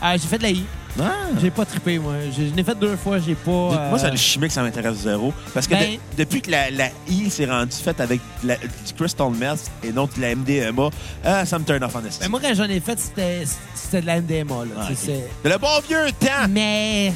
[0.02, 0.64] Euh, j'ai fait de la I.
[1.00, 1.10] Ah.
[1.40, 2.14] J'ai pas trippé, moi.
[2.36, 3.50] Je l'ai fait deux fois, j'ai pas.
[3.50, 5.32] euh, Moi, c'est le chimique, ça m'intéresse zéro.
[5.54, 8.56] Parce que Ben- de- depuis que la, la I s'est rendue faite avec de la-
[8.56, 10.90] du crystal meth et non de la MDMA,
[11.24, 12.22] euh, ça me turn off en estime.
[12.24, 14.64] Mais moi, quand j'en ai fait, c'était c'était de la MDMA.
[14.66, 14.70] Là.
[14.80, 16.46] Ah, C'est le bon vieux temps!
[16.50, 17.12] Mais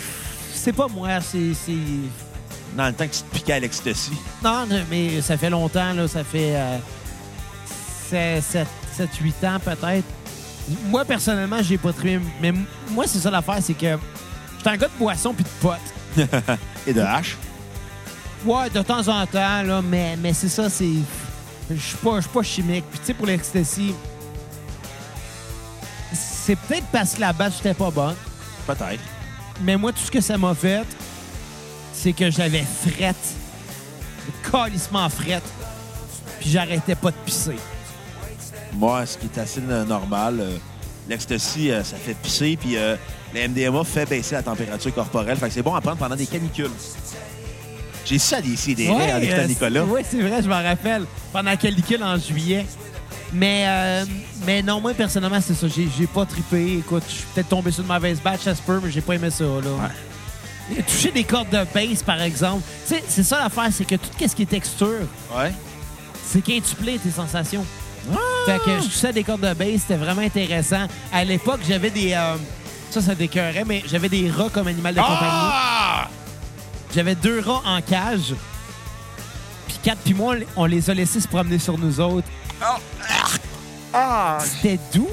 [0.54, 1.52] c'est pas moi, c'est.
[2.76, 4.12] Dans le temps que tu te piquais à l'ecstasy.
[4.44, 6.08] Non, non, mais ça fait longtemps, là.
[6.08, 6.54] Ça fait
[8.10, 10.04] 7-8 ans peut-être.
[10.86, 12.20] Moi, personnellement, j'ai pas trippé.
[12.40, 12.52] Mais
[12.90, 13.96] moi, c'est ça l'affaire, c'est que
[14.58, 15.78] j'étais un gars de boisson puis de potes.
[16.86, 17.36] Et de hache?
[18.44, 20.84] Ouais, de temps en temps, là, mais, mais c'est ça, c'est.
[21.70, 22.84] Je suis pas, je suis pas chimique.
[22.90, 23.92] Puis, tu sais, pour l'ecstasy,
[26.12, 28.14] c'est peut-être parce que la base j'étais pas bonne,
[28.66, 29.02] Peut-être.
[29.62, 30.86] mais moi, tout ce que ça m'a fait,
[31.92, 33.16] c'est que j'avais frette.
[34.50, 35.42] Calissement frette.
[36.40, 37.56] Puis, j'arrêtais pas de pisser.
[38.76, 40.56] Moi, ce qui est assez normal, euh,
[41.08, 42.96] l'ecstasy, euh, ça fait pisser, puis euh,
[43.34, 45.36] la MDMA fait baisser la température corporelle.
[45.36, 46.70] Fait que c'est bon à prendre pendant des canicules.
[48.04, 49.84] J'ai ça des CDR en écoutant Nicolas.
[49.84, 51.04] Oui, c'est vrai, je m'en rappelle.
[51.32, 52.64] Pendant la canicule en juillet.
[53.32, 54.04] Mais, euh,
[54.46, 55.66] mais non, moi, personnellement, c'est ça.
[55.66, 56.78] J'ai, pas trippé.
[56.78, 59.14] Écoute, je suis peut-être tombé sur une mauvaise batch, ça se peut, mais j'ai pas
[59.14, 59.90] aimé ça, là.
[60.86, 62.62] Toucher des cordes de bass, par exemple.
[62.86, 65.52] Tu sais, c'est ça l'affaire, c'est que tout ce qui est texture, Ouais.
[66.24, 67.64] c'est quintuplé tes sensations.
[68.46, 70.86] Fait que je touchais des cordes de bass, c'était vraiment intéressant.
[71.12, 72.12] À l'époque, j'avais des...
[72.12, 72.36] euh,
[72.90, 75.20] ça, ça décœurait, mais j'avais des rats comme animal de compagnie.
[75.22, 76.08] Ah!
[76.94, 78.34] J'avais deux rats en cage.
[79.66, 82.28] Puis quatre puis moi, on les a laissés se promener sur nous autres.
[83.92, 84.38] Ah!
[84.40, 85.08] C'était doux.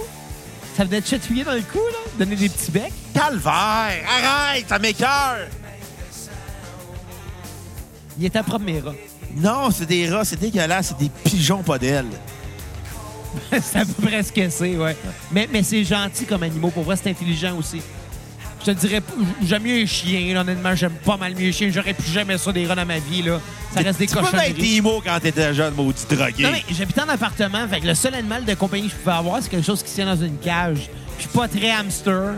[0.78, 2.00] Ça venait de chatouiller dans le cou, là.
[2.18, 2.94] Donner des petits becs.
[3.14, 4.04] Calvaire!
[4.08, 4.66] Arrête!
[4.68, 5.48] Ça m'écoeure!
[8.18, 8.94] Il était propre, mes rats.
[9.36, 12.06] Non, c'est des rats, c'est dégueulasse, c'est des pigeons pas d'ailes.
[13.62, 14.96] c'est à peu près ce que c'est, ouais.
[15.32, 16.70] Mais, mais c'est gentil comme animaux.
[16.72, 17.82] Pour vrai, c'est intelligent aussi.
[18.66, 19.02] Je te dirais,
[19.46, 20.34] j'aime mieux les chiens.
[20.34, 20.42] là.
[20.42, 21.70] Honnêtement, j'aime pas mal mieux les chiens.
[21.70, 23.42] J'aurais plus jamais ça des rats dans ma vie, là.
[23.74, 26.44] Ça reste des tu peux être quand t'étais jeune, maudit drogué.
[26.44, 27.68] Non, mais j'habitais en appartement.
[27.68, 29.90] Fait que le seul animal de compagnie que je pouvais avoir, c'est quelque chose qui
[29.90, 30.90] se tient dans une cage.
[31.18, 32.36] Je suis pas très hamster.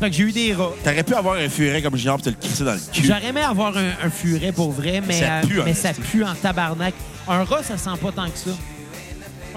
[0.00, 0.70] Fait que j'ai eu des rats.
[0.82, 3.04] T'aurais pu avoir un furet comme Junior pis te le crisser dans le cul.
[3.04, 5.90] J'aurais aimé avoir un, un furet pour vrai, mais, Ça euh, pue, en mais ça
[5.90, 6.02] esti.
[6.02, 6.94] pue en tabarnak.
[7.28, 8.50] Un rat, ça sent pas tant que ça.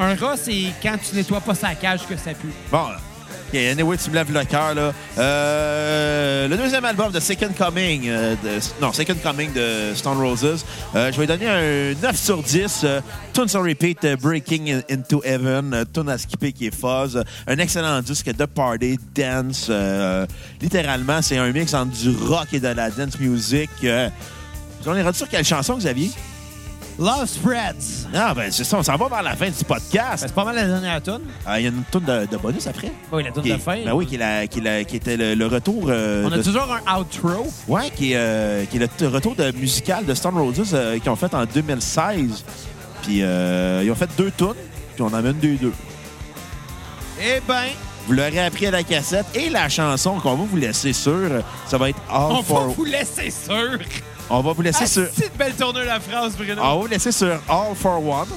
[0.01, 2.49] Un rat, c'est quand tu nettoies pas sa cage que ça pue.
[2.71, 2.97] Bon, là.
[3.53, 4.93] OK, anyway, tu me lèves le cœur, là.
[5.17, 10.65] Euh, le deuxième album de Second Coming, euh, de, non, Second Coming de Stone Roses,
[10.95, 12.81] euh, je vais donner un 9 sur 10.
[12.83, 13.01] Euh,
[13.33, 17.21] tune sur repeat, Breaking In- Into Heaven, tune à skipper qui est fuzz.
[17.45, 19.69] Un excellent disque de party, dance.
[20.61, 23.69] littéralement, c'est un mix entre du rock et de la dance music.
[24.85, 26.09] On est rendu sur quelle chanson, Xavier?
[27.01, 28.07] Love Spreads.
[28.13, 30.21] Ah, ben, c'est ça, on s'en va vers la fin du podcast.
[30.21, 31.21] Ben, c'est pas mal la dernière tune.
[31.47, 32.91] Ah, Il y a une tune de, de bonus après.
[33.11, 33.83] Oui, la tune de est- fin.
[33.83, 35.85] Ben oui, qui, est la- qui, est la- qui était le, le retour.
[35.89, 37.47] euh, On a de- toujours un outro.
[37.67, 41.09] Ouais, qui est, euh, qui est le retour de musical de Stone Roses euh, qu'ils
[41.09, 42.43] ont fait en 2016.
[43.01, 44.53] Puis euh, ils ont fait deux tunes,
[44.93, 45.73] puis on en amène deux deux.
[47.19, 47.63] Eh ben,
[48.05, 51.17] Vous l'aurez appris à la cassette et la chanson qu'on va vous laisser sur,
[51.67, 52.67] ça va être All on va for.
[52.69, 53.79] vous laisser sûr.
[54.33, 55.07] On va vous laisser Ah, sur.
[55.13, 56.61] c'est une belle tournure la phrase, Bruno.
[56.61, 58.27] On va vous laisser sur All for One,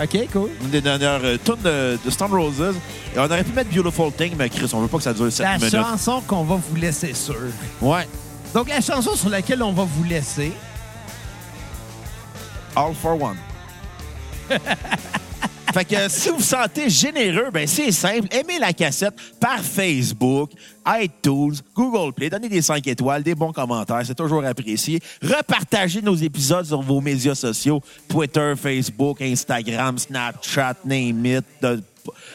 [0.00, 0.50] OK, cool.
[0.62, 2.74] une des dernières euh, tunes de, de Stone Roses.
[3.14, 5.32] Et on aurait pu mettre Beautiful Thing, mais Chris, on veut pas que ça dure
[5.32, 5.70] 7 La minutes.
[5.72, 7.34] chanson qu'on va vous laisser sûr.
[7.80, 8.06] Ouais.
[8.54, 10.52] Donc, la chanson sur laquelle on va vous laisser,
[12.76, 13.36] All for one.
[15.72, 18.28] fait que si vous vous sentez généreux, ben c'est simple.
[18.30, 20.50] Aimez la cassette par Facebook,
[20.86, 22.30] iTunes, Google Play.
[22.30, 24.02] Donnez des 5 étoiles, des bons commentaires.
[24.04, 25.00] C'est toujours apprécié.
[25.22, 27.82] Repartagez nos épisodes sur vos médias sociaux.
[28.08, 31.44] Twitter, Facebook, Instagram, Snapchat, name it.
[31.62, 31.82] De,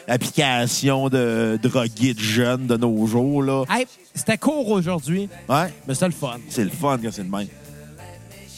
[0.06, 3.42] application de drogués de jeunes de nos jours.
[3.42, 3.64] Là.
[3.70, 6.36] hey, c'était court aujourd'hui, Ouais, mais c'était le fun.
[6.48, 7.48] c'est le fun quand c'est le même.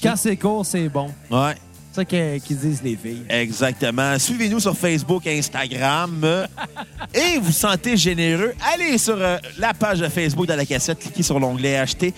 [0.02, 1.10] Quand c'est court, c'est bon.
[1.30, 1.54] Ouais.
[1.96, 3.24] Ça qu'ils disent les filles.
[3.26, 4.18] Exactement.
[4.18, 6.46] Suivez-nous sur Facebook et Instagram.
[7.14, 11.22] Et vous sentez généreux, allez sur euh, la page de Facebook de la cassette, cliquez
[11.22, 12.12] sur l'onglet Acheter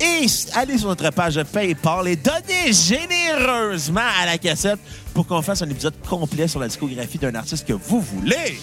[0.00, 4.78] Et allez sur notre page PayPal et donnez généreusement à la cassette
[5.12, 8.56] pour qu'on fasse un épisode complet sur la discographie d'un artiste que vous voulez.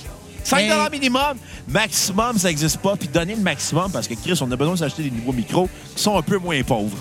[0.45, 0.89] 5 Hey.
[0.89, 2.95] minimum, maximum, ça n'existe pas.
[2.95, 6.01] Puis donnez le maximum parce que Chris, on a besoin d'acheter des nouveaux micros qui
[6.01, 6.97] sont un peu moins pauvres.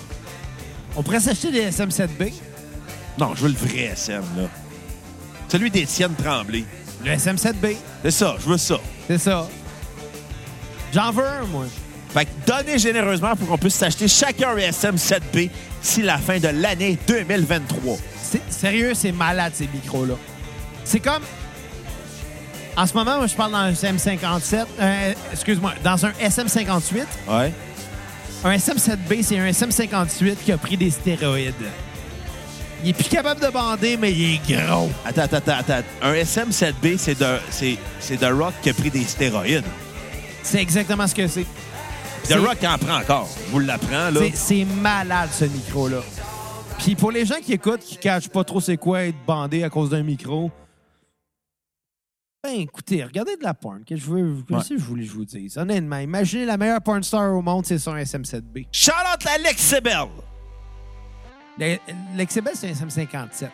[0.97, 2.33] On pourrait s'acheter des SM7B.
[3.21, 4.43] Non, je veux le vrai SM, là.
[5.47, 6.63] Celui d'Étienne Tremblay.
[7.05, 8.77] Le SM7B, C'est ça, je veux ça.
[9.07, 9.47] c'est ça.
[10.93, 11.65] J'en veux un, moi.
[12.13, 15.49] Fait que donnez généreusement pour qu'on puisse s'acheter chacun un SM7B
[15.81, 17.95] d'ici la fin de l'année 2023.
[18.21, 20.15] C'est- Sérieux, c'est malade, ces micros-là.
[20.83, 21.23] C'est comme...
[22.75, 24.65] En ce moment, moi, je parle dans un SM57.
[24.79, 27.05] euh, Excuse-moi, dans un SM58.
[27.29, 27.53] Ouais.
[28.43, 31.53] Un SM7B, c'est un SM58 qui a pris des stéroïdes.
[32.83, 34.89] Il est plus capable de bander, mais il est gros.
[35.05, 35.87] Attends, attends, attends, attends.
[36.01, 39.63] Un SM7B, c'est de, c'est, c'est de Rock qui a pris des stéroïdes.
[40.43, 41.45] C'est exactement ce que c'est.
[42.23, 43.29] Puis The Rock en prend encore.
[43.47, 44.19] Je vous l'apprends, là.
[44.21, 46.01] C'est- C'est malade, ce micro-là.
[46.79, 49.69] Puis pour les gens qui écoutent, qui cachent pas trop c'est quoi être bandé à
[49.69, 50.49] cause d'un micro,
[52.43, 53.83] ben écoutez, regardez de la porn.
[53.85, 54.63] Que je veux, que Ouais.
[54.63, 55.59] si je voulais que je vous dise?
[55.59, 58.65] Honnêtement, imaginez la meilleure porn star au monde, c'est son SM7B.
[58.71, 60.07] Charlotte Alex Sebel.
[61.57, 61.77] Le-
[62.15, 63.49] L'Excebel, c'est un SM57.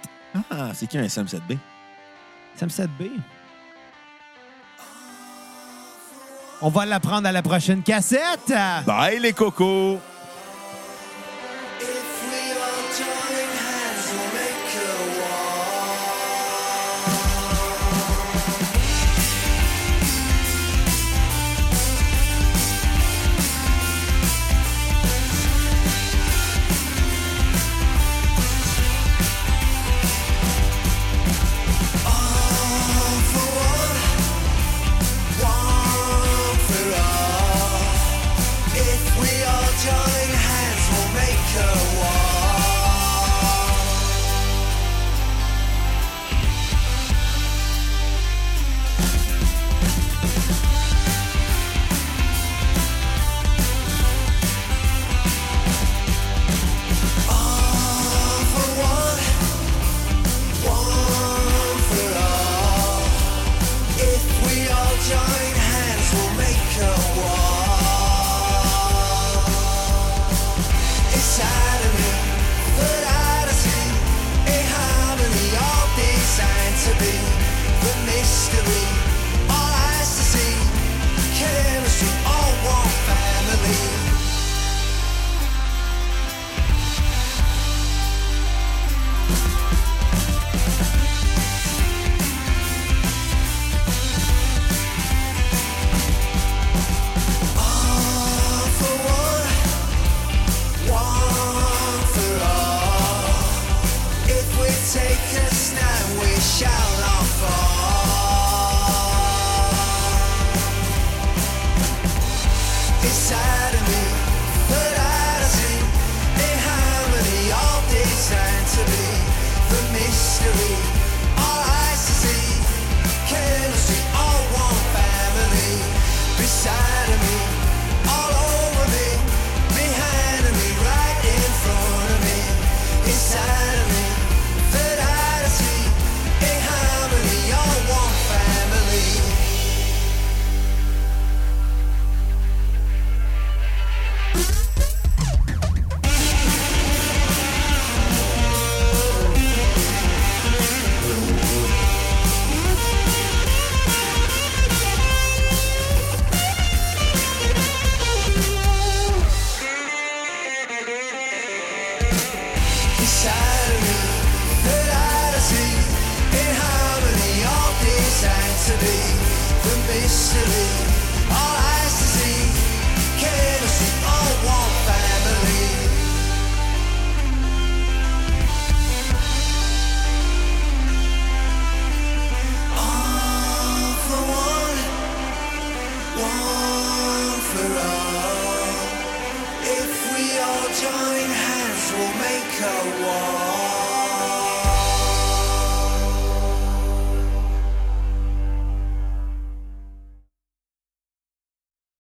[0.51, 1.57] Ah, c'est qui un SM7B?
[2.59, 3.11] SM7B.
[6.61, 8.51] On va l'apprendre à la prochaine cassette.
[8.85, 9.99] Bye, les cocos!
[11.79, 14.87] If we all join hands, we'll make a
[15.19, 15.76] wall.